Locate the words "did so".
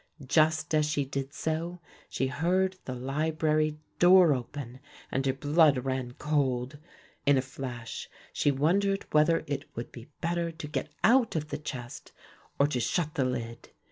1.05-1.79